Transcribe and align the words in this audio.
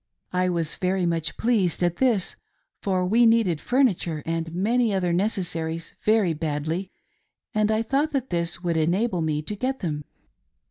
I 0.33 0.49
was 0.49 0.77
very 0.77 1.05
much 1.05 1.37
pleased 1.37 1.83
at 1.83 1.97
this, 1.97 2.35
for 2.81 3.05
we 3.05 3.27
needed 3.27 3.61
furniture 3.61 4.23
and 4.25 4.51
many 4.51 4.91
other 4.91 5.13
necessaries 5.13 5.95
very 6.01 6.33
badly, 6.33 6.91
and 7.53 7.69
I 7.69 7.83
thought 7.83 8.11
that 8.13 8.31
this 8.31 8.63
would 8.63 8.77
enable 8.77 9.21
me 9.21 9.43
to 9.43 9.55
get 9.55 9.81
them. 9.81 10.05